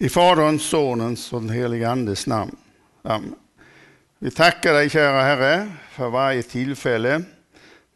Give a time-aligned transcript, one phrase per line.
[0.00, 2.56] I Faderns, Sonens och den helige Andes namn.
[3.02, 3.34] Amen.
[4.18, 7.22] Vi tackar dig kära Herre för varje tillfälle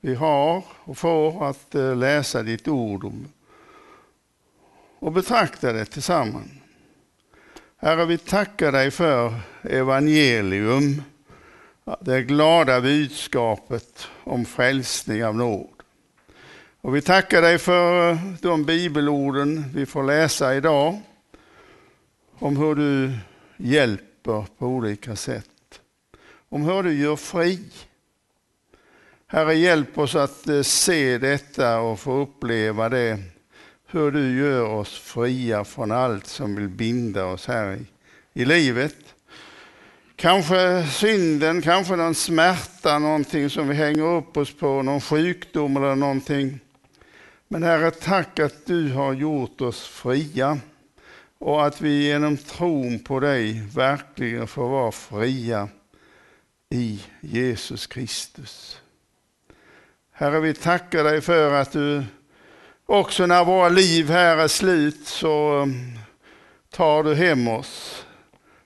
[0.00, 3.12] vi har och får att eh, läsa ditt ord
[4.98, 6.50] och betrakta det tillsammans.
[7.76, 11.02] Herre, vi tackar dig för evangelium,
[12.00, 15.68] det glada budskapet om frälsning av nåd.
[16.80, 21.00] Och vi tackar dig för de bibelorden vi får läsa idag
[22.38, 23.12] om hur du
[23.56, 25.80] hjälper på olika sätt.
[26.48, 27.58] Om hur du gör fri.
[29.26, 33.18] Herre, hjälp oss att eh, se detta och få uppleva det.
[33.86, 37.86] Hur du gör oss fria från allt som vill binda oss här i,
[38.42, 38.96] i livet.
[40.16, 45.94] Kanske synden, kanske någon smärta, någonting som vi hänger upp oss på, någon sjukdom eller
[45.94, 46.60] någonting.
[47.48, 50.58] Men Herre, tack att du har gjort oss fria
[51.42, 55.68] och att vi genom tron på dig verkligen får vara fria
[56.70, 58.80] i Jesus Kristus.
[60.12, 62.04] Herre, vi tackar dig för att du
[62.86, 65.98] också när våra liv här är slut så um,
[66.70, 68.06] tar du hem oss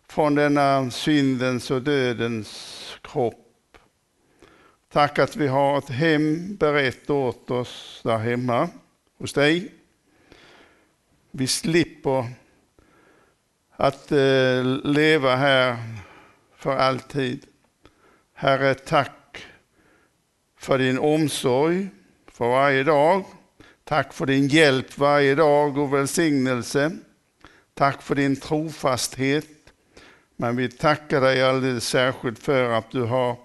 [0.09, 3.78] från denna syndens och dödens kropp.
[4.93, 8.69] Tack att vi har ett hem berett åt oss där hemma
[9.19, 9.72] hos dig.
[11.31, 12.27] Vi slipper
[13.77, 15.77] att eh, leva här
[16.56, 17.46] för alltid.
[18.34, 19.46] Herre, tack
[20.58, 21.88] för din omsorg
[22.27, 23.24] för varje dag.
[23.84, 26.97] Tack för din hjälp varje dag och välsignelse.
[27.74, 29.48] Tack för din trofasthet.
[30.36, 33.36] Men vi tackar dig alldeles särskilt för att du har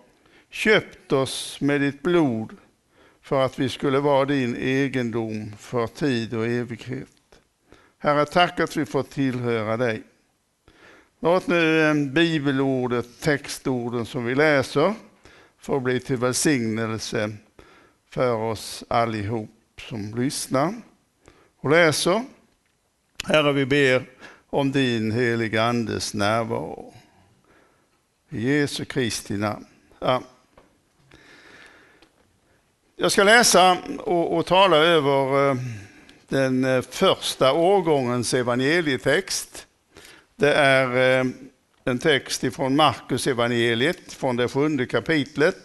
[0.49, 2.57] köpt oss med ditt blod
[3.21, 7.07] för att vi skulle vara din egendom för tid och evighet.
[7.97, 10.03] Herre, tack att vi får tillhöra dig.
[11.23, 14.93] Låt nu eh, bibelordet, textorden som vi läser,
[15.59, 17.32] få bli till välsignelse
[18.09, 20.73] för oss allihop som lyssnar
[21.59, 22.23] och läser.
[23.23, 24.05] Herre, vi ber
[24.49, 26.93] om din heliga Andes närvaro.
[28.30, 29.65] I Jesu Kristi namn.
[29.99, 30.23] Ja.
[32.95, 35.55] Jag ska läsa och, och tala över eh,
[36.27, 39.67] den eh, första årgångens evangelietext
[40.41, 41.25] det är eh,
[41.83, 45.55] en text ifrån Markus evangeliet från det sjunde kapitlet.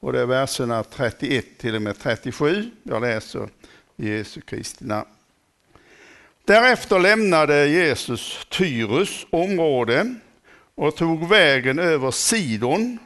[0.00, 2.70] Och det är verserna 31 till och med 37.
[2.82, 3.48] Jag läser
[3.96, 5.08] i Jesu Kristi namn.
[6.44, 10.14] Därefter lämnade Jesus Tyrus område
[10.74, 12.98] och tog vägen över Sidon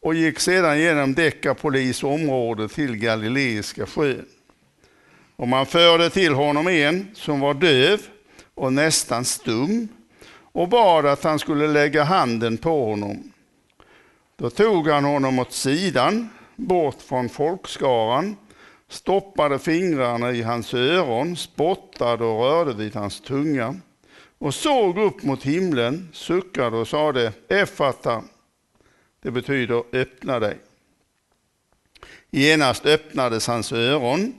[0.00, 4.26] och gick sedan genom Dekapolis område till Galileiska sjön.
[5.36, 8.00] Och man förde till honom en som var döv
[8.54, 9.88] och nästan stum
[10.54, 13.32] och bad att han skulle lägga handen på honom.
[14.36, 18.36] Då tog han honom åt sidan, bort från folkskaran,
[18.88, 23.74] stoppade fingrarna i hans öron, spottade och rörde vid hans tunga
[24.38, 28.22] och såg upp mot himlen, suckade och sade Effata.
[29.22, 30.58] Det betyder öppna dig.
[32.30, 34.34] Genast öppnades hans öron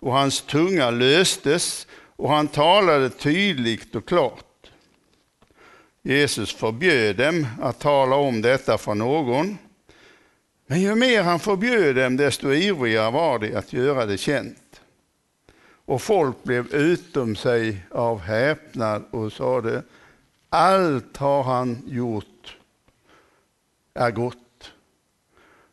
[0.00, 1.86] och hans tunga löstes
[2.16, 4.47] och han talade tydligt och klart.
[6.08, 9.58] Jesus förbjöd dem att tala om detta för någon.
[10.66, 14.80] Men ju mer han förbjöd dem, desto ivrigare var de att göra det känt.
[15.84, 19.82] Och folk blev utom sig av häpnad och sade,
[20.48, 22.56] allt har han gjort
[23.94, 24.72] är gott.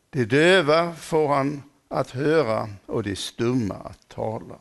[0.09, 4.59] De döva får han att höra och de stumma att tala.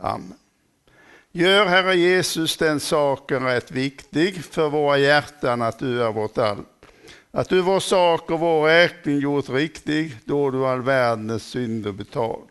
[0.00, 0.34] Amen.
[1.38, 6.68] Gör Herre Jesus den saken rätt viktig för våra hjärtan att du är vårt allt.
[7.30, 12.50] Att du vår sak och vår räkning gjort riktig då du all världens synder betalt.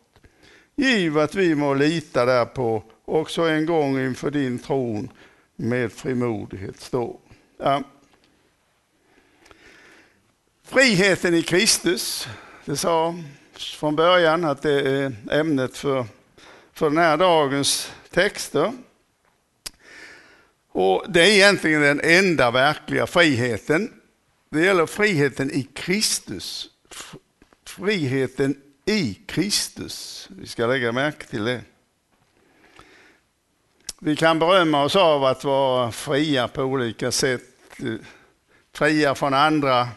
[0.76, 5.10] Giv att vi må lita därpå också en gång inför din tron
[5.56, 7.20] med frimodighet stå.
[7.58, 7.84] Ja.
[10.64, 12.28] Friheten i Kristus,
[12.66, 13.16] det sa
[13.54, 16.06] från början att det är ämnet för,
[16.78, 18.74] för den här dagens texter.
[20.72, 23.94] Och Det är egentligen den enda verkliga friheten.
[24.50, 26.70] Det gäller friheten i Kristus.
[27.66, 30.28] Friheten i Kristus.
[30.32, 31.62] Vi ska lägga märke till det.
[34.00, 37.44] Vi kan berömma oss av att vara fria på olika sätt.
[38.74, 39.88] Fria från andra,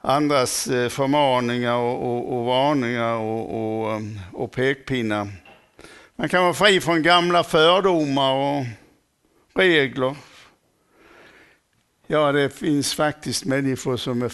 [0.00, 4.02] andras eh, förmaningar och, och, och varningar och, och,
[4.32, 5.28] och pekpinnar.
[6.20, 8.64] Man kan vara fri från gamla fördomar och
[9.54, 10.16] regler,
[12.06, 14.32] Ja, det finns faktiskt människor som är,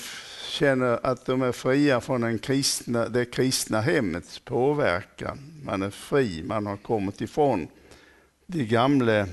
[0.48, 5.38] känner att de är fria från den kristna, det kristna hemmets påverkan.
[5.64, 7.69] Man är fri, man har kommit ifrån
[8.46, 9.26] de gamla,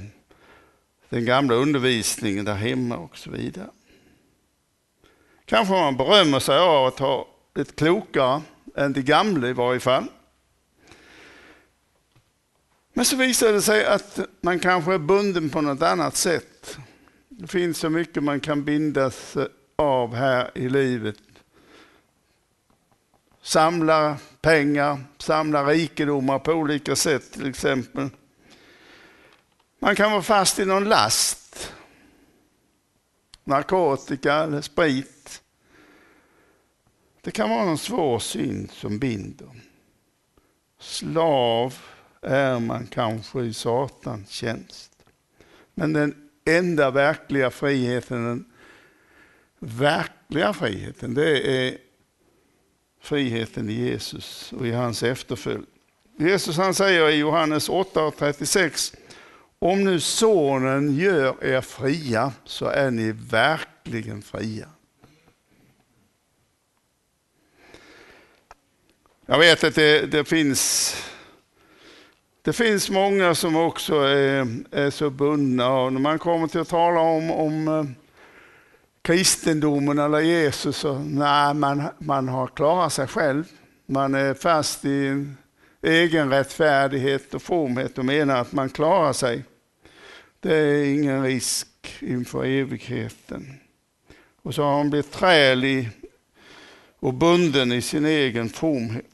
[1.10, 3.70] den gamla undervisningen där hemma och så vidare.
[5.46, 8.42] Kanske man berömmer sig av att ha blivit klokare
[8.76, 10.06] än de gamla i varje fall.
[12.94, 16.78] Men så visar det sig att man kanske är bunden på något annat sätt.
[17.30, 19.38] Det finns så mycket man kan bindas
[19.76, 21.18] av här i livet.
[23.42, 28.10] Samla pengar, samla rikedomar på olika sätt till exempel.
[29.80, 31.74] Man kan vara fast i någon last.
[33.44, 35.42] Narkotika eller sprit.
[37.22, 39.50] Det kan vara någon svår synd som binder.
[40.80, 41.78] Slav
[42.22, 44.92] är man kanske i Satans tjänst.
[45.74, 48.46] Men den enda verkliga friheten, den
[49.60, 51.78] verkliga friheten, det är
[53.02, 55.66] friheten i Jesus och i hans efterföljd.
[56.18, 58.94] Jesus han säger i Johannes 8 och 36,
[59.60, 64.68] om nu sonen gör er fria så är ni verkligen fria.
[69.26, 70.96] Jag vet att det, det finns
[72.42, 76.70] det finns många som också är, är så bundna och när man kommer till att
[76.70, 77.86] tala om, om eh,
[79.02, 83.44] kristendomen eller Jesus så nej, man, man har klarat sig själv.
[83.86, 85.38] Man är fast i en
[85.82, 89.44] egen rättfärdighet och fromhet och menar att man klarar sig.
[90.40, 91.68] Det är ingen risk
[92.00, 93.54] inför evigheten.
[94.42, 95.90] Och så har man blivit trälig
[97.00, 99.06] och bunden i sin egen fromhet.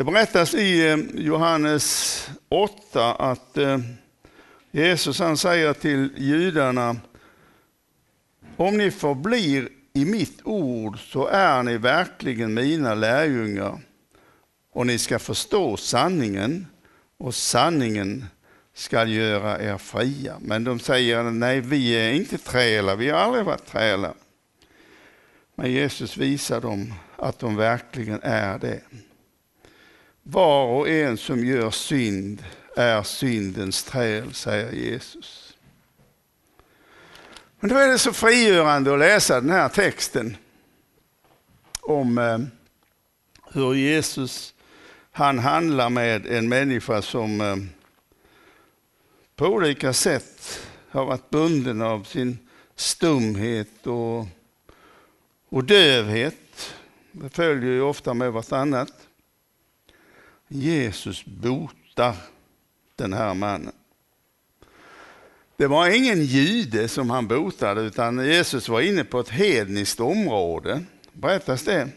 [0.00, 3.78] Det berättas i eh, Johannes 8 att eh,
[4.70, 6.96] Jesus han säger till judarna,
[8.56, 13.78] om ni förblir i mitt ord så är ni verkligen mina lärjungar
[14.72, 16.66] och ni ska förstå sanningen
[17.18, 18.26] och sanningen
[18.74, 20.36] ska göra er fria.
[20.40, 24.14] Men de säger nej, vi är inte trälar, vi har aldrig varit trälar.
[25.54, 28.80] Men Jesus visar dem att de verkligen är det.
[30.32, 32.44] Var och en som gör synd
[32.76, 35.56] är syndens träl, säger Jesus.
[37.60, 40.36] Men då är det så frigörande att läsa den här texten
[41.80, 42.38] om eh,
[43.52, 44.54] hur Jesus
[45.12, 47.56] han handlar med en människa som eh,
[49.36, 50.60] på olika sätt
[50.90, 52.38] har varit bunden av sin
[52.76, 54.26] stumhet och,
[55.48, 56.74] och dövhet.
[57.12, 58.99] Det följer ju ofta med vartannat.
[60.52, 62.16] Jesus botar
[62.96, 63.72] den här mannen.
[65.56, 70.84] Det var ingen jude som han botade utan Jesus var inne på ett hedniskt område.
[71.12, 71.88] Berättas det?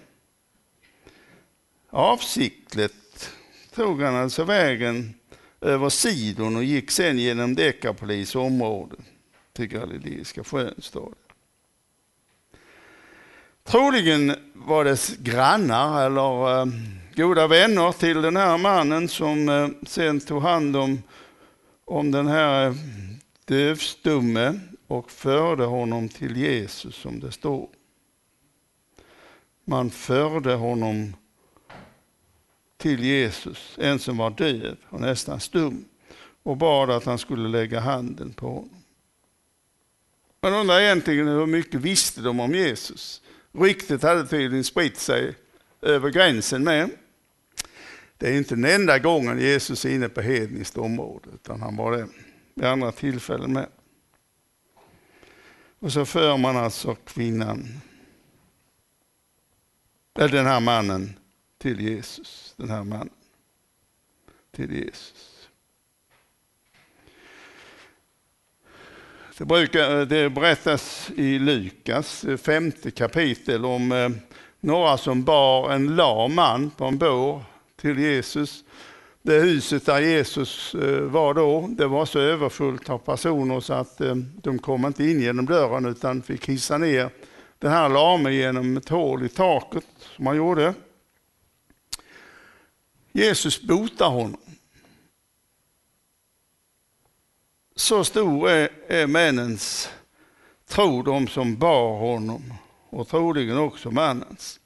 [1.90, 3.32] Avsiktligt
[3.76, 5.14] tog han alltså vägen
[5.62, 8.96] över Sidon och gick sen genom Dekapolis område
[9.54, 11.34] till Galileiska sjön, står det.
[13.72, 16.66] Troligen var det grannar eller eh,
[17.16, 21.04] goda vänner till den här mannen som eh, sen tog hand om,
[21.86, 22.74] om den här eh,
[23.46, 27.70] dövstumme och förde honom till Jesus som det står.
[29.66, 31.16] Man förde honom
[32.78, 35.86] till Jesus, en som var döv och nästan stum
[36.44, 38.84] och bad att han skulle lägga handen på honom.
[40.42, 43.22] Man undrar egentligen hur mycket visste de om Jesus?
[43.52, 45.36] Ryktet hade tydligen spritt sig
[45.82, 46.90] över gränsen med.
[48.18, 51.92] Det är inte den enda gången Jesus är inne på hedniskt område, utan han var
[51.98, 52.08] det
[52.56, 53.68] vid andra tillfällen med.
[55.80, 57.68] Och så för man alltså kvinnan,
[60.20, 61.20] eller den här mannen,
[61.58, 62.54] till Jesus.
[62.58, 63.10] Den här mannen
[64.52, 65.50] till Jesus.
[69.38, 74.10] Det, brukar, det berättas i Lukas femte kapitel om eh,
[74.60, 77.44] några som bar en lam man på en bår
[77.84, 78.64] till Jesus.
[79.22, 84.02] Det huset där Jesus eh, var då, det var så överfullt av personer så att
[84.02, 87.10] eh, de kom inte in genom dörren utan fick hissa ner
[87.60, 89.86] den här lame genom ett hål i taket
[90.16, 90.74] som han gjorde.
[93.12, 94.42] Jesus botar honom.
[97.76, 99.90] Så stor är, är männens
[100.68, 102.54] tro, de som bar honom
[102.90, 104.60] och troligen också mannens.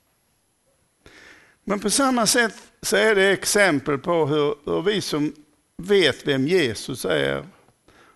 [1.70, 5.34] Men på samma sätt så är det exempel på hur, hur vi som
[5.78, 7.48] vet vem Jesus är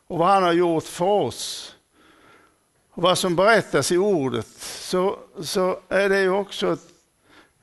[0.07, 1.75] och vad han har gjort för oss
[2.91, 6.87] och vad som berättas i ordet så, så är det ju också ett,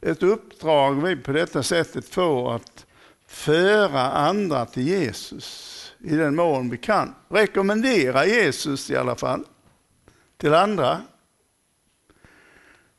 [0.00, 2.86] ett uppdrag vi på detta sättet får att
[3.26, 7.14] föra andra till Jesus i den mån vi kan.
[7.28, 9.44] Rekommendera Jesus i alla fall
[10.36, 11.00] till andra.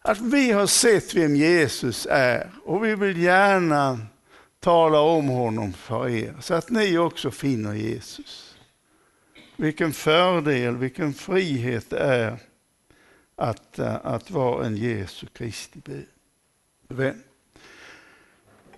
[0.09, 3.99] Att vi har sett vem Jesus är och vi vill gärna
[4.59, 8.57] tala om honom för er så att ni också finner Jesus.
[9.55, 12.37] Vilken fördel, vilken frihet det är
[13.35, 15.79] att, eh, att vara en Jesu Kristi
[16.87, 17.23] vän.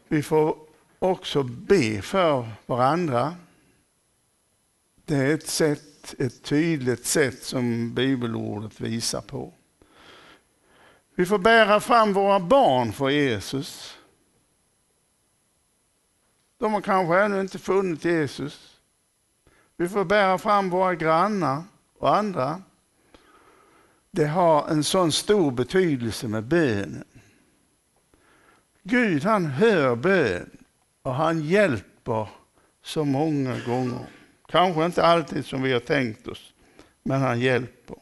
[0.07, 0.57] Vi får
[0.99, 3.35] också be för varandra.
[5.05, 9.53] Det är ett, sätt, ett tydligt sätt som bibelordet visar på.
[11.15, 13.97] Vi får bära fram våra barn för Jesus.
[16.57, 18.79] De har kanske ännu inte funnit Jesus.
[19.77, 21.63] Vi får bära fram våra grannar
[21.97, 22.61] och andra.
[24.11, 27.03] Det har en sån stor betydelse med bönen.
[28.83, 30.49] Gud han hör bön
[31.01, 32.29] och han hjälper
[32.83, 34.05] så många gånger.
[34.47, 36.53] Kanske inte alltid som vi har tänkt oss,
[37.03, 37.97] men han hjälper.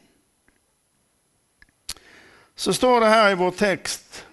[2.60, 4.26] Så står det här i vår text.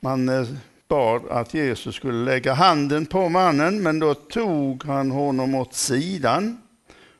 [0.00, 0.46] Man eh,
[0.88, 6.62] bad att Jesus skulle lägga handen på mannen, men då tog han honom åt sidan,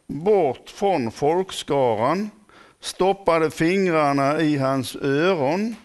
[0.07, 2.31] bort från folkskaran,
[2.81, 5.77] stoppade fingrarna i hans öron,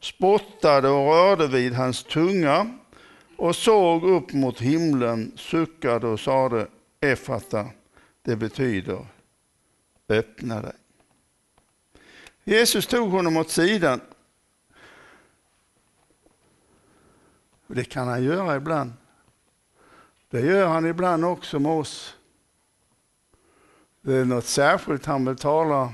[0.00, 2.78] spottade och rörde vid hans tunga
[3.36, 6.66] och såg upp mot himlen, suckade och sade
[7.00, 7.66] Efata,
[8.22, 9.06] det betyder
[10.08, 10.81] öppna dig.
[12.44, 14.00] Jesus tog honom åt sidan.
[17.66, 18.92] Det kan han göra ibland.
[20.30, 22.16] Det gör han ibland också med oss.
[24.00, 25.92] Det är något särskilt han vill tala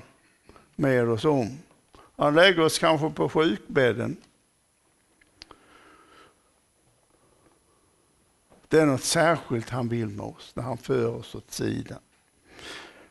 [0.77, 1.59] med oss om.
[2.17, 4.17] Han lägger oss kanske på sjukbädden
[8.69, 11.99] Det är något särskilt han vill med oss när han för oss åt sidan.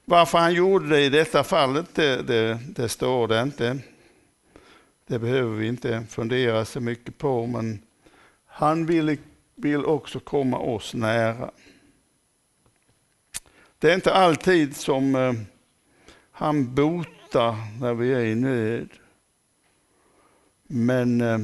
[0.10, 3.80] Varför han gjorde det i detta fallet, det, det, det står det inte.
[5.08, 7.80] Det behöver vi inte fundera så mycket på, men
[8.46, 9.18] han vill,
[9.56, 11.52] vill också komma oss nära.
[13.80, 15.34] Det är inte alltid som eh,
[16.32, 18.90] han botar när vi är i nöd.
[20.68, 21.40] Men eh,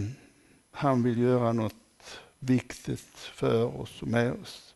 [0.71, 4.75] han vill göra något viktigt för oss och med oss.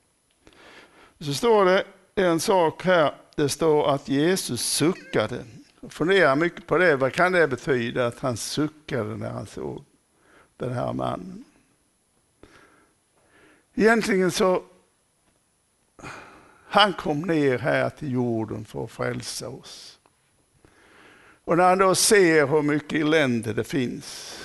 [1.19, 1.83] Så står det
[2.15, 5.45] en sak här, det står att Jesus suckade.
[5.81, 9.83] Jag funderar mycket på det, vad kan det betyda att han suckade när han såg
[10.57, 11.43] den här mannen?
[13.75, 14.63] Egentligen så,
[16.67, 19.99] han kom ner här till jorden för att frälsa oss.
[21.43, 24.39] Och när han då ser hur mycket elände det finns,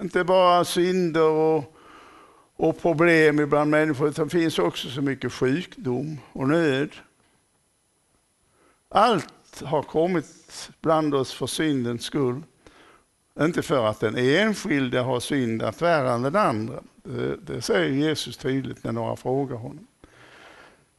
[0.00, 1.78] inte bara synder och
[2.56, 6.90] och problem bland människor, utan det finns också så mycket sjukdom och nöd.
[8.94, 12.42] Allt har kommit bland oss för syndens skull.
[13.40, 16.82] Inte för att den enskilde har syndat värre än den andra.
[16.94, 19.86] Det, det säger Jesus tydligt när några frågar honom.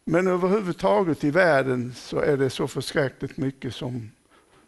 [0.05, 4.11] Men överhuvudtaget i världen så är det så förskräckligt mycket som,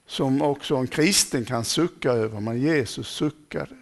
[0.08, 3.76] som också en kristen kan sucka över, men Jesus suckade.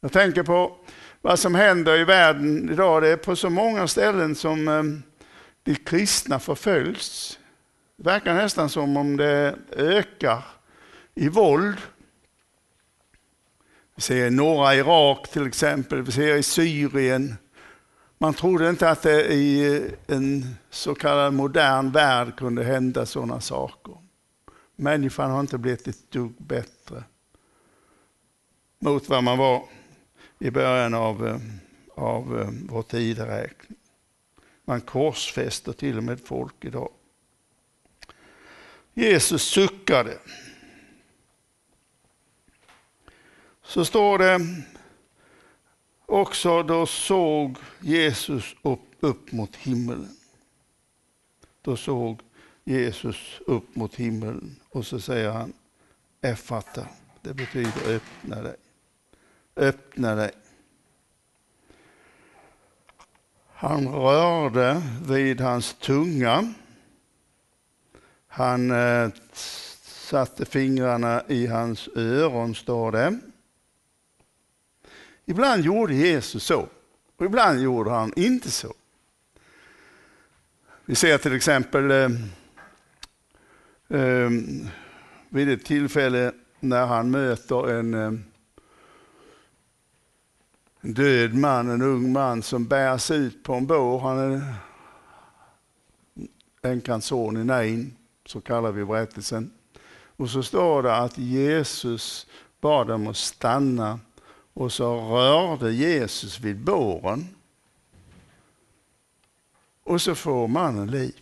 [0.00, 0.76] Jag tänker på
[1.20, 3.02] vad som händer i världen idag.
[3.02, 4.82] Det är på så många ställen som eh,
[5.62, 7.36] de kristna förföljs.
[8.00, 10.44] Det verkar nästan som om det ökar
[11.14, 11.76] i våld.
[13.94, 17.36] Vi ser i norra Irak till exempel, vi ser i Syrien.
[18.18, 23.94] Man trodde inte att det i en så kallad modern värld kunde hända sådana saker.
[24.76, 27.04] Människan har inte blivit ett dugg bättre
[28.78, 29.64] mot vad man var
[30.38, 31.40] i början av, eh,
[31.94, 33.78] av eh, vår tideräkning.
[34.64, 36.90] Man korsfäster till och med folk idag.
[38.94, 40.18] Jesus suckade.
[43.62, 44.62] Så står det
[46.06, 50.16] också, då såg Jesus upp, upp mot himlen.
[51.62, 52.20] Då såg
[52.64, 55.52] Jesus upp mot himlen och så säger han
[56.20, 56.86] Effata,
[57.22, 58.56] det betyder öppna dig
[59.60, 60.30] öppna dig.
[63.54, 66.54] Han rörde vid hans tunga.
[68.40, 69.10] Han eh,
[69.82, 73.18] satte fingrarna i hans öron, står det.
[75.24, 76.68] Ibland gjorde Jesus så,
[77.16, 78.74] och ibland gjorde han inte så.
[80.84, 82.10] Vi ser till exempel eh,
[84.00, 84.30] eh,
[85.28, 88.12] vid ett tillfälle när han möter en, eh,
[90.80, 94.00] en död man, en ung man som bärs ut på en bår.
[94.00, 94.54] Han är
[96.62, 97.96] änkans son i Nain,
[98.30, 99.50] så kallar vi berättelsen.
[100.16, 102.26] Och så står det att Jesus
[102.60, 104.00] bad dem att stanna
[104.54, 107.28] och så rörde Jesus vid båren.
[109.84, 111.20] Och så får mannen liv.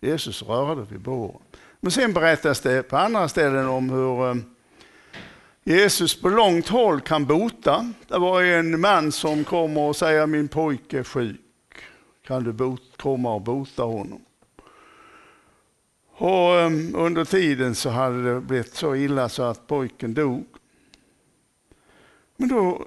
[0.00, 1.42] Jesus rörde vid båren.
[1.80, 4.34] Men sen berättas det på andra ställen om hur eh,
[5.64, 7.92] Jesus på långt håll kan bota.
[8.08, 11.40] Det var en man som kom och säger min pojke är sjuk.
[12.26, 14.24] Kan du komma och bota honom?
[16.20, 20.46] Och um, under tiden så hade det blivit så illa så att pojken dog.
[22.36, 22.86] Men då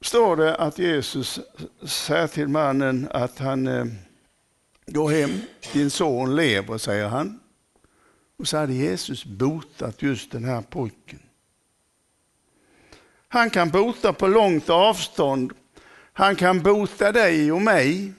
[0.00, 1.40] står det att Jesus
[1.82, 3.84] säger till mannen att han eh,
[4.86, 5.30] går hem,
[5.72, 7.40] din son lever, säger han.
[8.38, 11.22] Och så hade Jesus botat just den här pojken.
[13.28, 15.52] Han kan bota på långt avstånd.
[16.12, 18.12] Han kan bota dig och mig.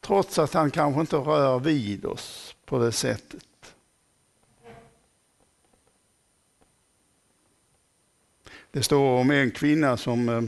[0.00, 3.46] Trots att han kanske inte rör vid oss på det sättet.
[8.70, 10.42] Det står om en kvinna som, eh,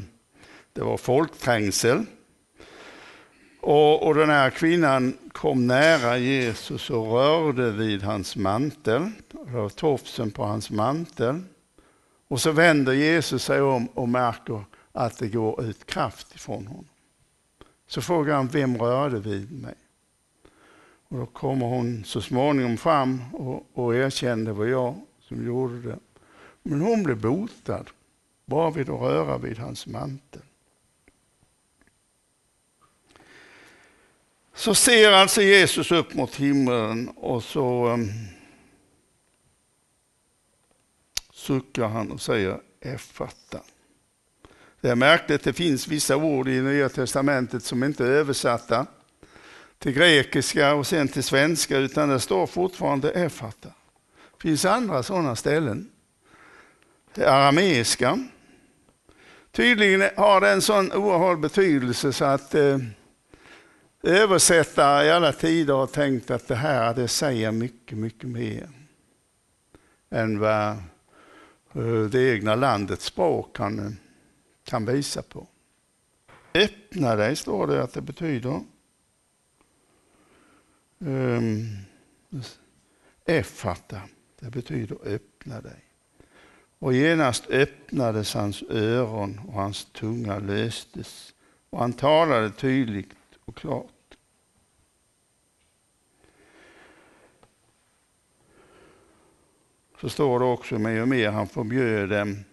[0.72, 2.04] det var folkträngsel.
[3.60, 9.10] Och, och den här kvinnan kom nära Jesus och rörde vid hans mantel,
[9.74, 11.40] tofsen på hans mantel.
[12.28, 16.91] Och så vänder Jesus sig om och märker att det går ut kraft ifrån honom.
[17.92, 19.74] Så frågar han, vem rörde vid mig?
[21.08, 25.82] Och då kommer hon så småningom fram och, och erkände det var jag som gjorde
[25.82, 25.98] det.
[26.62, 27.90] Men hon blev botad
[28.46, 30.42] bara vid att röra vid hans mantel.
[34.54, 38.10] Så ser alltså Jesus upp mot himlen och så um,
[41.32, 43.60] suckar han och säger Effata.
[44.82, 48.86] Det är märkligt, det finns vissa ord i Nya Testamentet som inte är översatta
[49.78, 53.68] till grekiska och sen till svenska, utan det står fortfarande Effata.
[53.68, 55.90] Det finns andra sådana ställen.
[57.14, 58.18] Det arameiska.
[59.50, 62.78] Tydligen har det en sån oerhörd betydelse så att eh,
[64.02, 68.68] översättare i alla tider har tänkt att det här det säger mycket, mycket mer
[70.10, 70.70] än vad
[71.74, 73.92] eh, det egna landets språk kan, eh,
[74.72, 75.46] kan visa på.
[76.54, 78.64] Öppna dig står det att det betyder.
[81.00, 81.66] Ehm,
[82.30, 82.42] um,
[83.24, 84.00] Effata,
[84.40, 85.84] det betyder öppna dig.
[86.78, 91.34] Och genast öppnades hans öron och hans tunga löstes
[91.70, 94.16] och han talade tydligt och klart.
[100.00, 102.44] Så står det också mer och mer, han förbjöd dem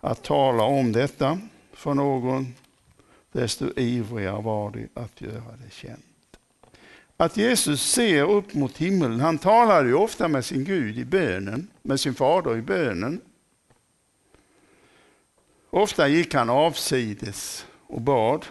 [0.00, 1.38] att tala om detta
[1.72, 2.54] för någon,
[3.32, 6.04] desto ivrigare var det att göra det känt.
[7.16, 11.68] Att Jesus ser upp mot himlen, han talade ju ofta med sin Gud i bönen,
[11.82, 13.20] med sin fader i bönen.
[15.70, 18.46] Ofta gick han avsides och bad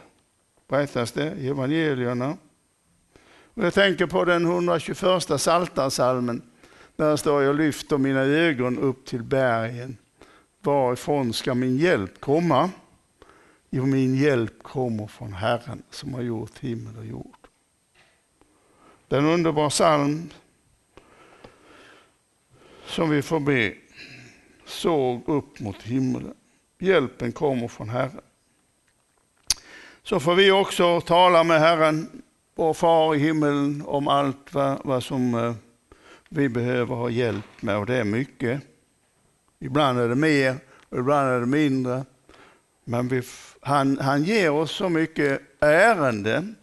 [0.69, 2.38] berättas det i evangelierna.
[3.53, 6.41] Och jag tänker på den 121 Psaltarpsalmen
[6.95, 9.97] där det står jag lyfter mina ögon upp till bergen.
[10.61, 12.69] Varifrån ska min hjälp komma?
[13.69, 17.35] Jo, min hjälp kommer från Herren som har gjort himmel och jord.
[19.07, 20.29] Det är en underbar psalm
[22.85, 23.73] som vi får be.
[24.65, 26.33] Såg upp mot himlen.
[26.79, 28.21] Hjälpen kommer från Herren
[30.09, 32.21] så får vi också tala med Herren,
[32.55, 35.53] vår far i himmelen, om allt vad, vad som eh,
[36.29, 37.77] vi behöver ha hjälp med.
[37.77, 38.61] Och det är mycket.
[39.59, 40.55] Ibland är det mer
[40.89, 42.05] och ibland är det mindre.
[42.83, 43.23] Men vi,
[43.61, 46.55] han, han ger oss så mycket ärenden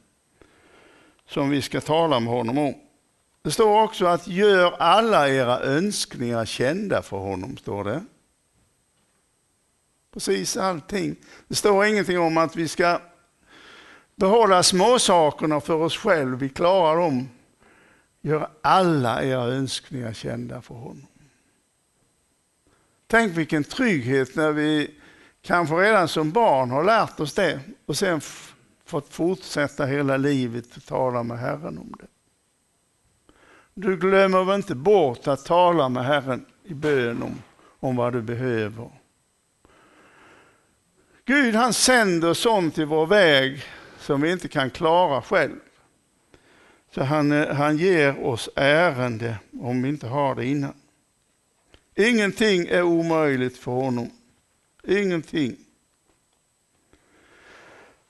[1.28, 2.74] som vi ska tala med honom om.
[3.42, 8.04] Det står också att gör alla era önskningar kända för honom, står det.
[10.14, 11.16] Precis allting.
[11.48, 13.00] Det står ingenting om att vi ska
[14.14, 17.28] behålla småsakerna för oss själva, vi klarar dem.
[18.20, 21.06] Gör alla era önskningar kända för honom.
[23.07, 24.90] Tänk vilken trygghet när vi
[25.42, 28.21] kanske redan som barn har lärt oss det och sen
[28.87, 32.07] fått fortsätta hela livet att tala med Herren om det.
[33.75, 37.42] Du glömmer väl inte bort att tala med Herren i bön om,
[37.81, 38.90] om vad du behöver.
[41.25, 43.62] Gud han sänder sånt i vår väg
[43.99, 45.57] som vi inte kan klara själv.
[46.95, 50.73] Så han, eh, han ger oss ärende om vi inte har det innan.
[51.98, 54.11] Ingenting är omöjligt för honom.
[54.85, 55.56] Ingenting.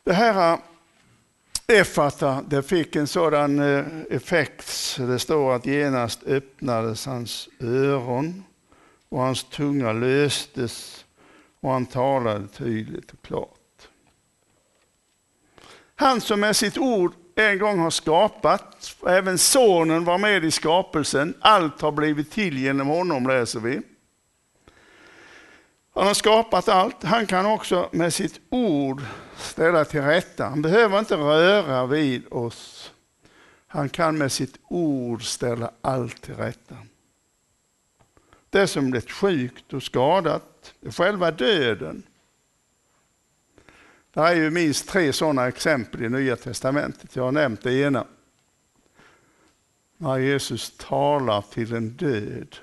[0.04, 0.60] Det här eh,
[1.66, 4.96] Efata, det fick en sådan eh, effekt.
[4.98, 8.44] Det står att genast öppnades hans öron
[9.08, 11.04] och hans tunga löstes
[11.60, 13.88] och han talade tydligt och klart.
[15.94, 21.34] Han som med sitt ord en gång har skapat, även sonen var med i skapelsen,
[21.40, 23.80] allt har blivit till genom honom läser vi.
[25.94, 27.02] Han har skapat allt.
[27.02, 29.02] Han kan också med sitt ord
[29.36, 30.44] ställa till rätta.
[30.44, 32.92] Han behöver inte röra vid oss.
[33.66, 36.76] Han kan med sitt ord ställa allt till rätta.
[38.50, 42.02] Det som blivit sjukt och skadat, själva döden.
[44.16, 47.16] Det är ju minst tre sådana exempel i Nya Testamentet.
[47.16, 48.06] Jag har nämnt det ena.
[49.96, 52.56] När Jesus talar till en död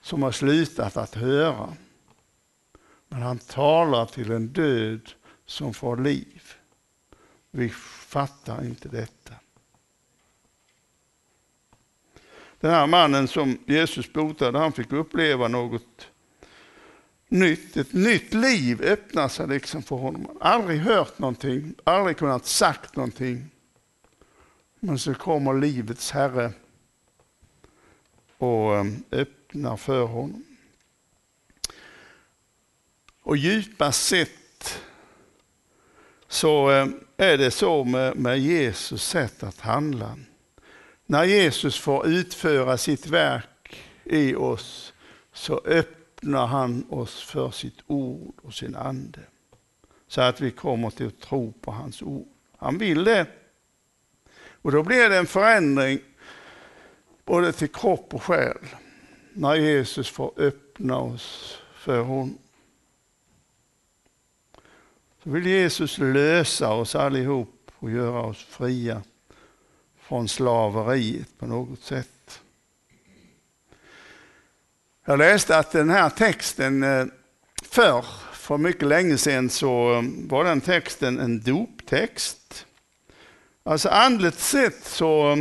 [0.00, 1.76] som har slutat att höra.
[3.08, 5.10] Men han talar till en död
[5.46, 6.42] som får liv.
[7.50, 9.34] Vi fattar inte detta.
[12.60, 16.08] Den här mannen som Jesus botade, han fick uppleva något
[17.32, 17.76] nytt.
[17.76, 20.38] Ett nytt liv öppnar sig liksom för honom.
[20.40, 23.50] Aldrig hört någonting, aldrig kunnat sagt någonting.
[24.80, 26.52] Men så kommer livets Herre
[28.38, 30.44] och eh, öppnar för honom.
[33.22, 34.80] Och djupast sett
[36.28, 40.18] så eh, är det så med, med Jesus sätt att handla.
[41.06, 44.92] När Jesus får utföra sitt verk i oss
[45.32, 49.20] så öppnar han oss för sitt ord och sin ande.
[50.08, 52.28] Så att vi kommer till att tro på hans ord.
[52.56, 53.26] Han vill det.
[54.34, 55.98] Och då blir det en förändring
[57.24, 58.58] både till kropp och själ.
[59.32, 62.38] När Jesus får öppna oss för honom.
[65.22, 69.02] Så vill Jesus lösa oss allihop och göra oss fria
[69.96, 72.21] från slaveriet på något sätt.
[75.04, 77.06] Jag läste att den här texten eh,
[77.62, 82.66] förr, för mycket länge sedan, så eh, var den texten en doptext.
[83.62, 85.36] Alltså andligt sett så, eh,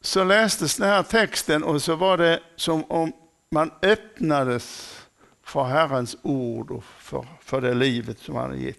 [0.00, 3.12] så lästes den här texten och så var det som om
[3.50, 4.96] man öppnades
[5.42, 8.78] för Herrens ord och för, för det livet som han har gett.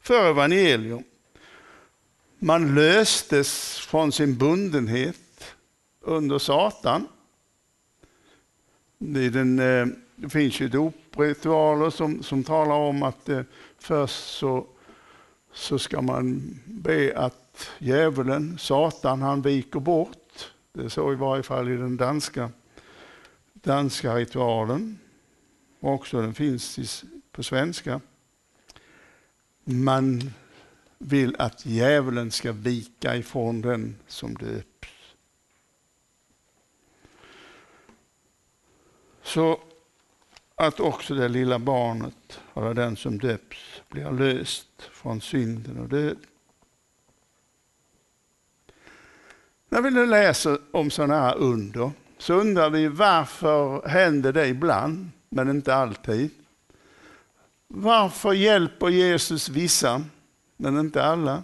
[0.00, 1.04] För evangelium.
[2.38, 5.54] Man löstes från sin bundenhet
[6.00, 7.08] under Satan.
[9.02, 9.86] Det, den, eh,
[10.16, 13.42] det finns ju dopritualer som, som talar om att eh,
[13.78, 14.66] först så,
[15.52, 20.52] så ska man be att djävulen, Satan, han viker bort.
[20.72, 22.50] Det är så i varje fall i den danska,
[23.52, 24.98] danska ritualen
[25.80, 28.00] och också den finns på svenska.
[29.64, 30.30] Man
[30.98, 34.89] vill att djävulen ska vika ifrån den som döps.
[39.34, 39.60] Så
[40.54, 46.16] att också det lilla barnet, eller den som döps, blir löst från synden och död.
[49.68, 55.10] När vi nu läser om sådana här under så undrar vi varför händer det ibland?
[55.30, 56.30] men inte alltid.
[57.68, 60.04] Varför hjälper Jesus vissa,
[60.56, 61.42] men inte alla?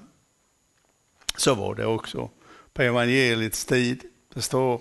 [1.37, 2.31] Så var det också
[2.73, 4.05] på evangeliets tid.
[4.35, 4.81] Det står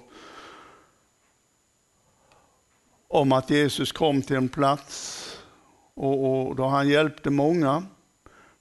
[3.16, 5.22] om att Jesus kom till en plats
[5.94, 7.84] och, och då han hjälpte många.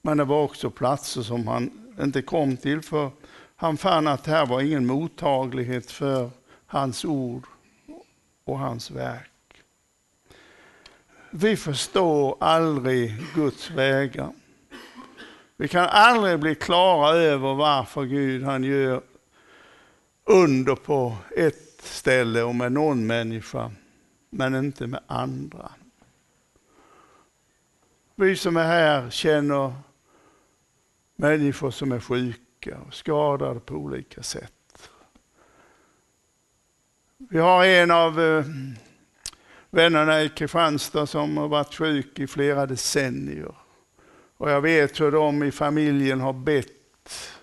[0.02, 3.10] Men det var också platser som han inte kom till för
[3.56, 6.30] han fann att här var ingen mottaglighet för
[6.66, 7.44] hans ord
[8.44, 9.30] och hans verk.
[11.30, 14.32] Vi förstår aldrig Guds vägar.
[15.56, 19.02] Vi kan aldrig bli klara över varför Gud han gör
[20.24, 23.70] under på ett ställe och med någon människa,
[24.34, 25.70] men inte med andra.
[28.14, 29.72] Vi som är här känner
[31.16, 34.90] människor som är sjuka och skadade på olika sätt.
[37.18, 38.44] Vi har en av eh,
[39.70, 43.54] vännerna i Kristianstad som har varit sjuk i flera decennier.
[44.36, 47.38] Och jag vet hur de i familjen har bett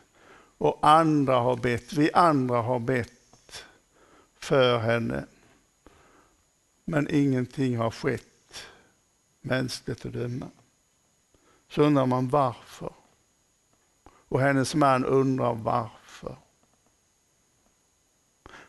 [0.58, 1.94] och andra har bett.
[1.94, 3.66] Vi andra har bett
[4.40, 5.26] för henne.
[6.86, 8.66] Men ingenting har skett
[9.42, 10.48] mänskligt att döma.
[11.70, 12.94] Så undrar man varför.
[14.04, 16.38] Och hennes man undrar varför.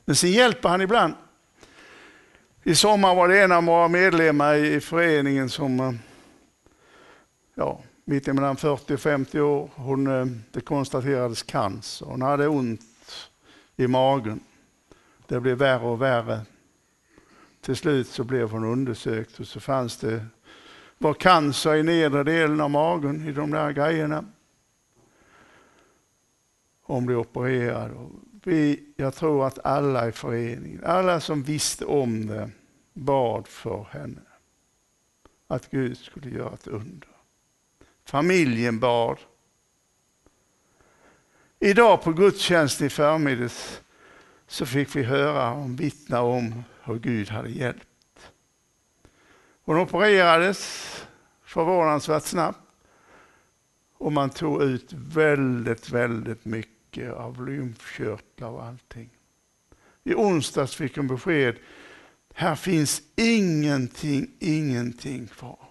[0.04, 1.14] Men sen hjälper han ibland.
[2.62, 5.92] I sommar var det en av våra medlemmar i föreningen som eh,
[7.54, 9.70] ja, mitt emellan 40 och 50 år.
[9.74, 12.06] Hon, eh, det konstaterades cancer.
[12.06, 12.80] Hon hade ont
[13.76, 14.40] i magen.
[15.26, 16.40] Det blev värre och värre.
[17.62, 20.26] Till slut så blev hon undersökt och så fanns det
[20.98, 24.24] var cancer i nedre delen av magen i de där grejerna.
[26.82, 28.10] Hon blev opererad.
[28.44, 32.50] Vi, jag tror att alla i föreningen, alla som visste om det,
[32.92, 34.20] bad för henne.
[35.46, 37.08] Att Gud skulle göra ett under.
[38.04, 39.18] Familjen bad.
[41.58, 43.82] Idag på gudstjänst i förmiddags
[44.46, 48.32] så fick vi höra och vittna om hur Gud hade hjälpt.
[49.64, 50.88] Hon opererades
[51.42, 52.58] förvånansvärt snabbt
[53.94, 59.10] och man tog ut väldigt, väldigt mycket av lymfkörtlar och allting.
[60.04, 61.56] I onsdags fick hon besked,
[62.34, 65.68] här finns ingenting, ingenting kvar.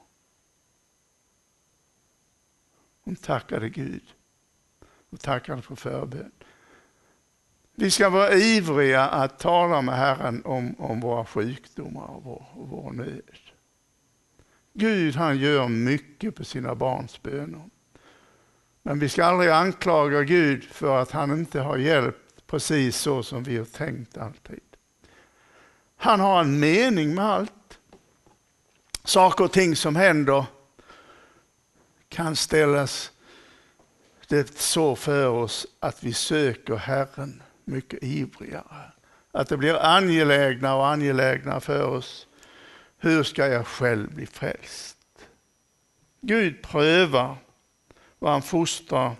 [3.03, 4.03] Hon tackade Gud
[5.09, 6.31] och tackade för förbön.
[7.81, 12.69] Vi ska vara ivriga att tala med Herren om, om våra sjukdomar och vår, och
[12.69, 13.21] vår nöd.
[14.73, 17.61] Gud han gör mycket på sina barns böner.
[18.83, 23.43] Men vi ska aldrig anklaga Gud för att han inte har hjälpt precis så som
[23.43, 24.63] vi har tänkt alltid.
[25.95, 27.79] Han har en mening med allt.
[29.03, 30.45] Saker och ting som händer
[32.09, 33.11] kan ställas
[34.27, 37.41] det så för oss att vi söker Herren
[37.71, 38.91] mycket ivrigare.
[39.31, 42.27] Att det blir angelägnare och angelägnare för oss.
[42.97, 44.97] Hur ska jag själv bli frälst?
[46.21, 47.35] Gud prövar
[48.19, 49.15] vad han fostrar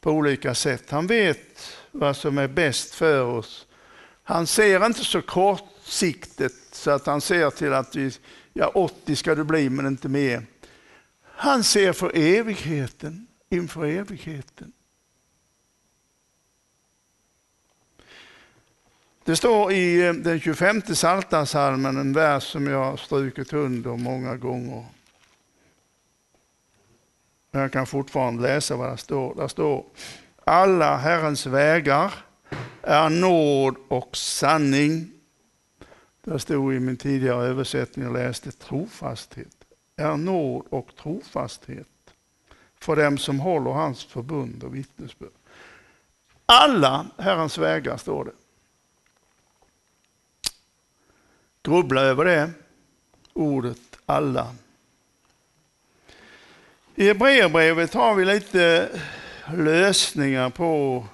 [0.00, 0.90] på olika sätt.
[0.90, 3.66] Han vet vad som är bäst för oss.
[4.22, 8.12] Han ser inte så kortsiktigt så att han ser till att vi,
[8.52, 10.46] ja 80 ska du bli men inte mer.
[11.22, 14.72] Han ser för evigheten, inför evigheten.
[19.26, 24.36] Det står i eh, den 25 Psaltarpsalmen en vers som jag har strukit under många
[24.36, 24.86] gånger.
[27.50, 29.34] Men jag kan fortfarande läsa vad det står.
[29.34, 29.84] Där står
[30.44, 32.14] alla Herrens vägar
[32.82, 35.10] är nåd och sanning.
[36.24, 39.64] Det stod i min tidigare översättning, jag läste trofasthet.
[39.96, 41.86] Är nåd och trofasthet
[42.80, 45.30] för dem som håller hans förbund och vittnesbörd.
[46.46, 48.45] Alla Herrens vägar står det.
[51.66, 52.50] Grubbla över det
[53.32, 54.54] ordet alla.
[56.94, 58.88] I Hebreerbrevet har vi lite
[59.54, 61.04] lösningar på,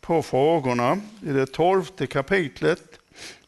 [0.00, 1.00] på frågorna.
[1.22, 3.00] I det tolfte kapitlet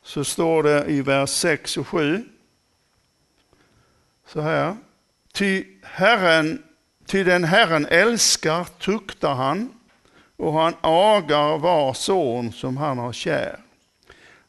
[0.02, 2.24] så står det i vers 6 och 7
[4.26, 4.76] så här.
[5.32, 6.62] Ty, herren,
[7.06, 9.72] ty den Herren älskar tuktar han
[10.36, 13.69] och han agar var son som han har kär.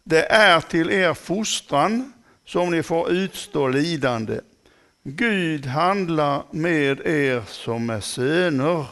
[0.03, 2.13] Det är till er fostran
[2.45, 4.39] som ni får utstå lidande.
[5.03, 8.85] Gud handlar med er som är söner.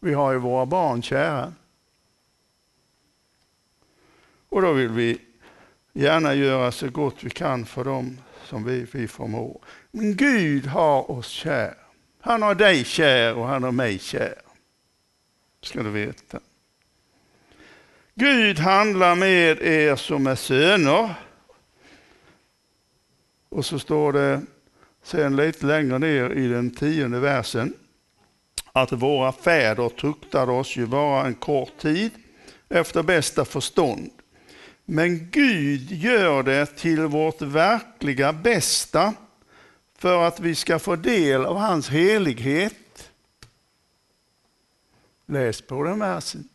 [0.00, 1.52] Vi har ju våra barn kära.
[4.48, 5.20] Och då vill vi
[5.92, 9.60] gärna göra så gott vi kan för dem som vi, vi förmår.
[9.90, 11.74] Men Gud har oss kär.
[12.20, 14.34] Han har dig kär och han har mig kär.
[15.62, 16.40] Ska du veta.
[18.14, 21.14] Gud handlar med er som är söner.
[23.48, 24.42] Och så står det
[25.02, 27.74] sen lite längre ner i den tionde versen
[28.72, 32.10] att våra fäder tuktade oss ju bara en kort tid
[32.68, 34.10] efter bästa förstånd.
[34.84, 39.14] Men Gud gör det till vårt verkliga bästa
[39.98, 43.10] för att vi ska få del av hans helighet.
[45.26, 46.48] Läs på den versen.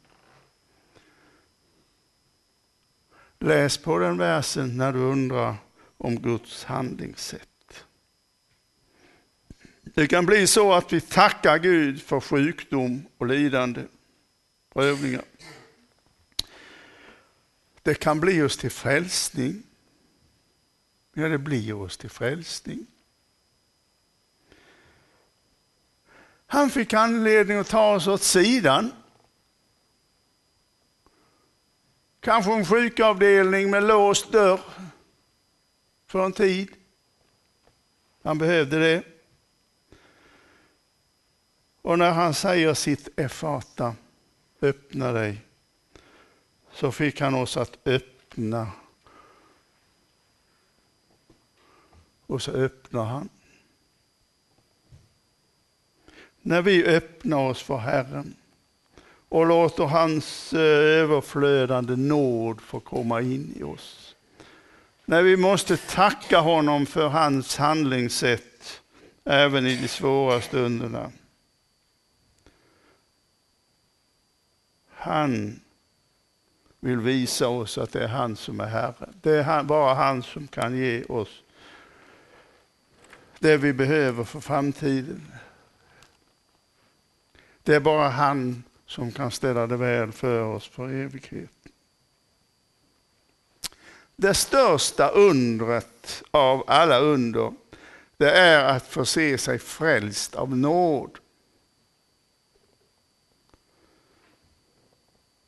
[3.40, 5.56] Läs på den versen när du undrar
[5.98, 7.86] om Guds handlingssätt.
[9.84, 13.82] Det kan bli så att vi tackar Gud för sjukdom och lidande,
[14.74, 15.22] prövningar.
[17.82, 19.64] Det kan bli oss till frälsning.
[21.14, 22.88] Ja, det blir oss till frälsning.
[26.48, 28.92] Han fick anledning att ta oss åt sidan
[32.20, 34.60] Kanske en sjukavdelning med låst dörr
[36.06, 36.70] för en tid.
[38.24, 39.04] Han behövde det.
[41.82, 43.96] Och när han säger sitt Efata,
[44.62, 45.42] öppna dig,
[46.72, 48.72] så fick han oss att öppna.
[52.26, 53.30] Och så öppnar han.
[56.42, 58.36] När vi öppnar oss för Herren
[59.30, 60.60] och låter hans eh,
[61.02, 64.16] överflödande nåd få komma in i oss.
[65.06, 68.82] När vi måste tacka honom för hans handlingssätt
[69.24, 71.12] även i de svåra stunderna.
[74.90, 75.60] Han
[76.80, 79.10] vill visa oss att det är han som är Herre.
[79.22, 81.42] Det är bara han som kan ge oss
[83.40, 85.32] det vi behöver för framtiden.
[87.64, 91.52] Det är bara han som kan ställa det väl för oss för evighet.
[94.16, 97.54] Det största undret av alla under,
[98.18, 101.18] det är att få se sig frälst av nåd.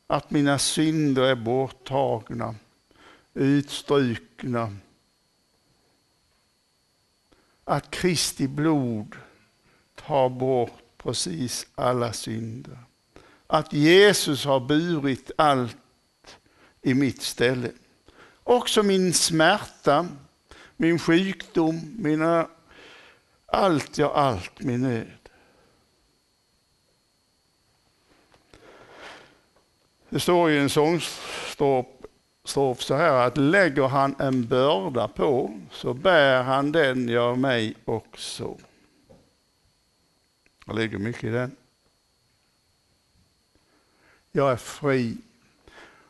[0.08, 2.56] Att mina synder är borttagna,
[3.34, 4.76] utstrukna.
[7.64, 9.16] Att Kristi blod
[9.96, 12.78] tar bort precis alla synder.
[13.54, 15.78] Att Jesus har burit allt
[16.82, 17.72] i mitt ställe.
[18.44, 20.08] Också min smärta,
[20.78, 22.48] min sjukdom, mina,
[23.46, 25.30] allt, ja allt, min nöd.
[30.10, 31.88] Det står i en sångstrof
[32.82, 38.58] så här att lägger han en börda på så bär han den, ja mig också.
[40.66, 41.56] Det ligger mycket i den.
[44.32, 45.18] Jag är fri.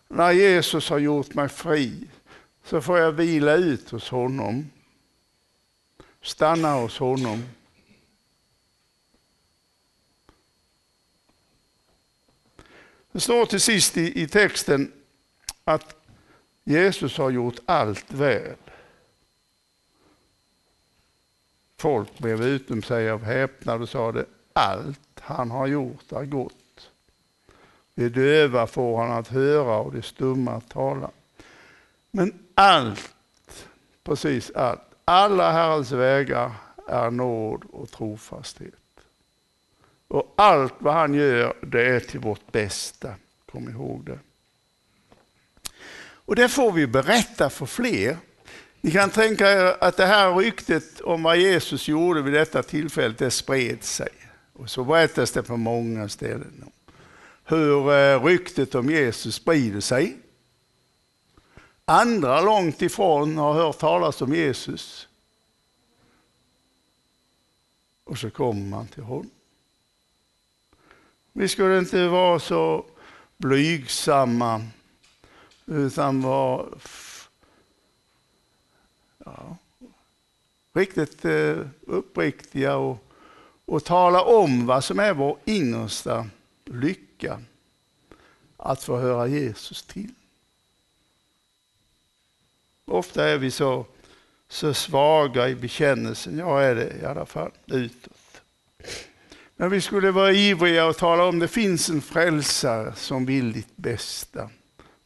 [0.07, 2.07] När Jesus har gjort mig fri
[2.63, 4.69] så får jag vila ut hos honom.
[6.21, 7.43] Stanna hos honom.
[13.11, 14.91] Det står till sist i, i texten
[15.63, 15.95] att
[16.63, 18.55] Jesus har gjort allt väl.
[21.77, 26.60] Folk blev utom sig av häpnad och sa det, allt han har gjort är gott.
[28.01, 31.09] Det döva får han att höra och det stumma att tala.
[32.11, 33.09] Men allt,
[34.03, 36.51] precis allt, alla Herrens vägar
[36.87, 38.73] är nåd och trofasthet.
[40.07, 43.13] Och allt vad han gör, det är till vårt bästa.
[43.51, 44.19] Kom ihåg det.
[46.03, 48.17] Och det får vi berätta för fler.
[48.81, 53.15] Ni kan tänka er att det här ryktet om vad Jesus gjorde vid detta tillfälle,
[53.17, 54.09] det spred sig.
[54.53, 56.71] Och så berättas det på många ställen.
[57.51, 60.17] Hur eh, ryktet om Jesus sprider sig.
[61.85, 65.07] Andra långt ifrån har hört talas om Jesus.
[68.03, 69.29] Och så kommer man till honom.
[71.33, 72.85] Vi skulle inte vara så
[73.37, 74.65] blygsamma
[75.65, 76.65] utan vara
[79.25, 79.57] ja,
[80.73, 82.97] riktigt eh, uppriktiga och,
[83.65, 86.27] och tala om vad som är vår innersta
[86.75, 87.41] lycka.
[88.57, 90.13] Att få höra Jesus till.
[92.85, 93.85] Ofta är vi så,
[94.47, 96.37] så svaga i bekännelsen.
[96.37, 98.41] Jag är det i alla fall utåt.
[99.55, 103.77] Men vi skulle vara ivriga och tala om det finns en frälsare som vill ditt
[103.77, 104.49] bästa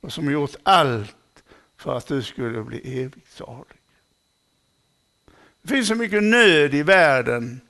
[0.02, 1.44] och som gjort allt
[1.78, 3.78] för att du skulle bli evigt salig.
[5.62, 7.62] Det finns så mycket nöd i världen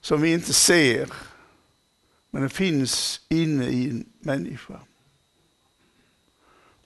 [0.00, 1.08] som vi inte ser.
[2.38, 4.80] Men den finns inne i en människa.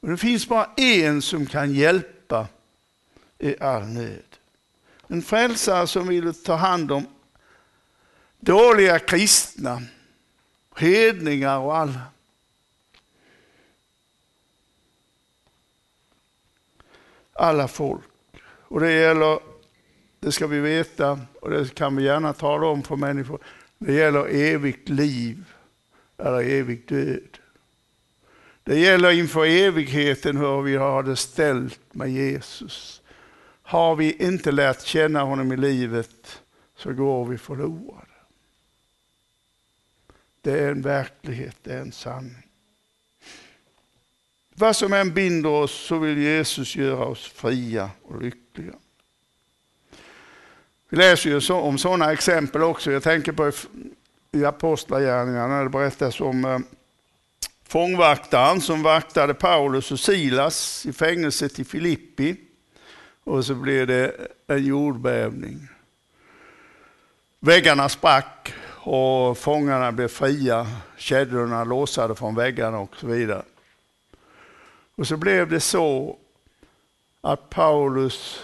[0.01, 2.49] Och det finns bara en som kan hjälpa
[3.39, 4.37] i all nöd.
[5.07, 7.07] En frälsare som vill ta hand om
[8.41, 9.83] dåliga kristna,
[10.77, 12.01] hedningar och alla.
[17.33, 18.05] Alla folk.
[18.43, 19.41] Och det gäller,
[20.21, 23.41] det ska vi veta och det kan vi gärna tala om för människor.
[23.87, 25.45] Det gäller evigt liv
[26.19, 27.39] eller evig död.
[28.65, 33.03] Det gäller inför evigheten hur vi har det ställt med Jesus.
[33.63, 36.43] Har vi inte lärt känna honom i livet
[36.77, 38.07] så går vi förlorade.
[40.41, 42.49] Det är en verklighet, det är en sanning.
[44.55, 48.75] Vad som än binder oss så vill Jesus göra oss fria och lyckliga.
[50.93, 52.93] Vi läser ju om sådana exempel också.
[52.93, 53.53] Jag tänker på
[54.33, 56.59] i Apostlagärningarna när det berättas om eh,
[57.69, 62.37] fångvaktaren som vaktade Paulus och Silas i fängelset i Filippi.
[63.25, 64.17] Och så blev det
[64.47, 65.69] en jordbävning.
[67.41, 70.67] Väggarna sprack och fångarna blev fria,
[70.97, 73.43] kedjorna låsade från väggarna och så vidare.
[74.97, 76.17] Och så blev det så
[77.21, 78.43] att Paulus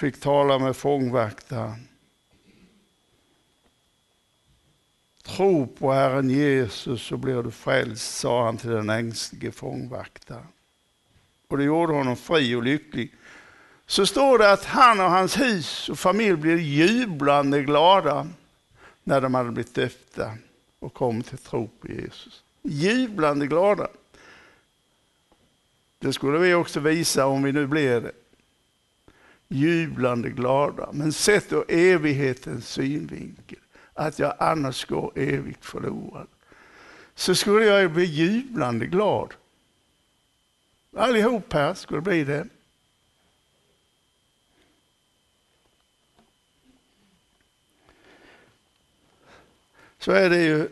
[0.00, 1.88] fick tala med fångvaktaren.
[5.22, 10.46] Tro på Herren Jesus så blir du frälst, sa han till den ängslige fångvaktaren.
[11.48, 13.14] Och det gjorde honom fri och lycklig.
[13.86, 18.28] Så står det att han och hans hus och familj blev jublande glada
[19.04, 20.34] när de hade blivit döpta
[20.78, 22.42] och kom till tro på Jesus.
[22.62, 23.88] Jublande glada.
[25.98, 28.12] Det skulle vi också visa om vi nu blir det.
[29.52, 30.88] Jublande glada.
[30.92, 33.58] Men sett ur evighetens synvinkel,
[33.94, 36.26] att jag annars går evigt förlorad,
[37.14, 39.34] så skulle jag bli jublande glad.
[40.96, 42.46] Allihop här skulle bli det.
[49.98, 50.68] Så är det ju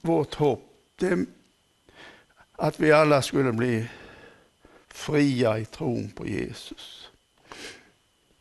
[0.00, 0.62] vårt hopp.
[0.96, 1.26] Det
[2.56, 3.88] att vi alla skulle bli
[4.88, 7.05] fria i tron på Jesus.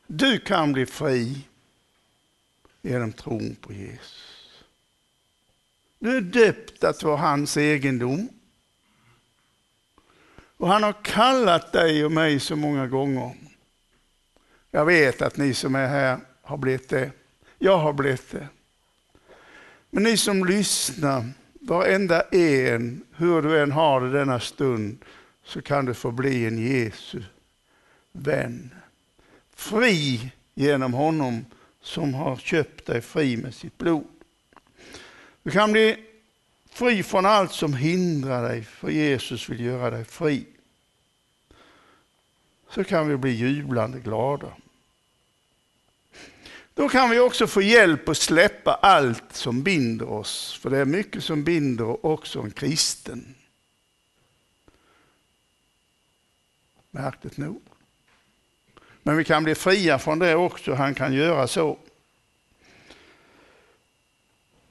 [0.07, 1.47] Du kan bli fri
[2.81, 4.63] genom tron på Jesus.
[5.99, 8.29] Du är döpt att vara hans egendom.
[10.57, 13.35] Och han har kallat dig och mig så många gånger.
[14.71, 17.11] Jag vet att ni som är här har blivit det.
[17.59, 18.47] Jag har blivit det.
[19.89, 25.05] Men ni som lyssnar, varenda en, hur du än har det denna stund,
[25.43, 27.23] så kan du få bli en Jesu
[28.11, 28.73] vän.
[29.55, 31.45] Fri genom honom
[31.81, 34.07] som har köpt dig fri med sitt blod.
[35.43, 36.05] Du kan bli
[36.69, 40.45] fri från allt som hindrar dig, för Jesus vill göra dig fri.
[42.69, 44.53] Så kan vi bli jublande glada.
[46.73, 50.85] Då kan vi också få hjälp att släppa allt som binder oss, för det är
[50.85, 53.35] mycket som binder också en kristen.
[56.91, 57.61] Märkligt nog.
[59.07, 61.77] Men vi kan bli fria från det också, han kan göra så.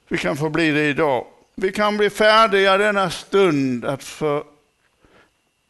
[0.07, 1.27] Vi kan få bli det idag.
[1.55, 4.43] Vi kan bli färdiga denna stund att för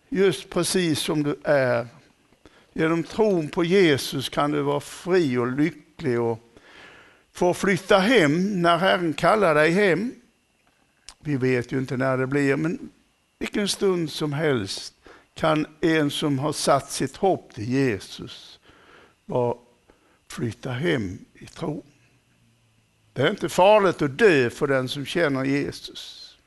[0.09, 1.88] just precis som du är.
[2.74, 6.39] Genom tron på Jesus kan du vara fri och lycklig och
[7.34, 10.13] få flytta hem när Herren kallar dig hem.
[11.20, 12.89] Vi vet ju inte när det blir, men
[13.39, 14.93] vilken stund som helst
[15.34, 18.54] kan en som har satt sitt hopp till Jesus
[19.26, 19.57] var
[20.28, 21.86] flytta hem i tro.
[23.13, 26.38] Det är inte farligt att dö för den som känner Jesus.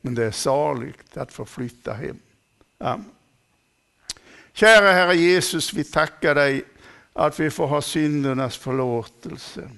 [0.00, 2.18] Men det är saligt att få flytta hem.
[2.78, 3.10] Amen.
[4.52, 6.64] Kära Herre Jesus, vi tackar dig
[7.12, 9.70] att vi får ha syndernas förlåtelse.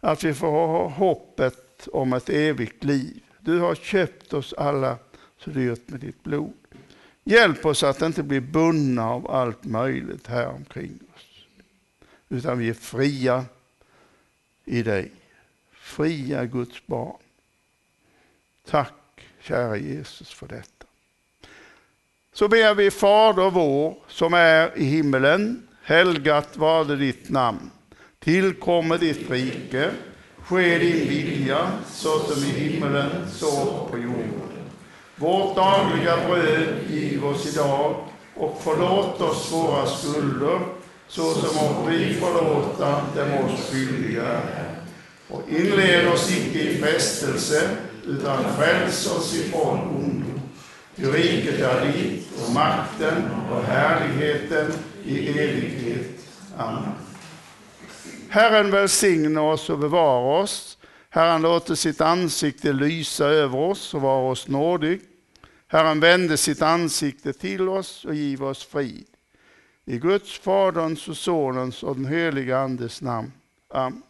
[0.00, 3.22] Att vi får ha hoppet om ett evigt liv.
[3.40, 4.98] Du har köpt oss alla
[5.38, 6.52] så dyrt med ditt blod.
[7.28, 11.44] Hjälp oss att inte bli bundna av allt möjligt här omkring oss.
[12.28, 13.44] Utan vi är fria
[14.64, 15.10] i dig.
[15.72, 17.16] Fria Guds barn.
[18.70, 18.92] Tack
[19.40, 20.86] kära Jesus för detta.
[22.32, 25.68] Så ber vi Fader vår som är i himmelen.
[25.82, 27.70] Helgat varde ditt namn.
[28.18, 29.90] Tillkommer ditt rike.
[30.38, 34.47] Ske din vilja så som i himmelen så på jorden.
[35.18, 37.94] Vårt dagliga bröd giv oss idag
[38.34, 40.60] och förlåt oss våra skulder
[41.08, 44.40] så som vi förlåta dem oss skyldiga.
[45.28, 47.70] Och inled oss icke i frestelse
[48.06, 50.40] utan fräls oss ifrån ondo.
[50.96, 54.72] Ty riket är ditt och makten och härligheten
[55.04, 56.26] i evighet.
[56.56, 56.92] Amen.
[58.28, 60.78] Herren välsigne oss och bevara oss.
[61.10, 65.00] Herren låter sitt ansikte lysa över oss och vara oss nådig.
[65.70, 69.06] Herren vände sitt ansikte till oss och giv oss frid.
[69.84, 73.32] I Guds, Faderns och Sonens och den helige Andes namn.
[73.68, 74.02] Amen.